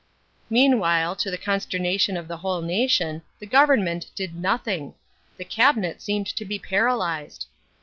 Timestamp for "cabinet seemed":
5.45-6.25